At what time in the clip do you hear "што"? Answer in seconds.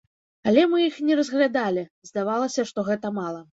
2.73-2.89